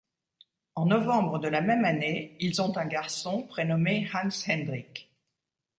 En 0.73 0.87
novembre 0.87 1.37
de 1.37 1.47
la 1.47 1.61
même 1.61 1.85
année, 1.85 2.35
ils 2.39 2.59
ont 2.59 2.75
un 2.75 2.87
garçon 2.87 3.43
prénommé 3.43 4.09
Hans 4.15 4.29
Hendrik. 4.51 5.11